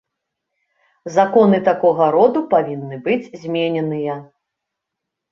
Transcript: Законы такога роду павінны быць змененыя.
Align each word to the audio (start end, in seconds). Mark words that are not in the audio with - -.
Законы 1.17 1.57
такога 1.67 2.07
роду 2.15 2.41
павінны 2.53 2.95
быць 3.09 3.29
змененыя. 3.43 4.15